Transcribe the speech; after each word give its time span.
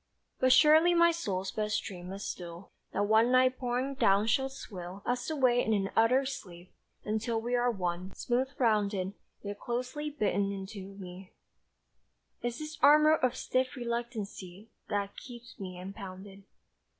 But 0.39 0.51
surely 0.51 0.95
my 0.95 1.11
soul's 1.11 1.51
best 1.51 1.83
dream 1.83 2.11
is 2.11 2.25
still 2.25 2.71
That 2.91 3.03
one 3.05 3.31
night 3.31 3.59
pouring 3.59 3.93
down 3.93 4.25
shall 4.25 4.49
swill 4.49 5.03
Us 5.05 5.29
away 5.29 5.63
in 5.63 5.75
an 5.75 5.91
utter 5.95 6.25
sleep, 6.25 6.73
until 7.05 7.39
We 7.39 7.53
are 7.53 7.69
one, 7.69 8.11
smooth 8.15 8.47
rounded. 8.57 9.13
Yet 9.43 9.59
closely 9.59 10.09
bitten 10.09 10.51
in 10.51 10.65
to 10.71 10.95
me 10.95 11.33
Is 12.41 12.57
this 12.57 12.79
armour 12.81 13.13
of 13.15 13.35
stiff 13.35 13.75
reluctancy 13.75 14.71
That 14.89 15.17
keeps 15.17 15.59
me 15.59 15.79
impounded. 15.79 16.45